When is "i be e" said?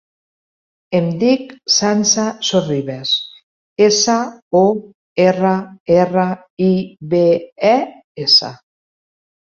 6.73-7.79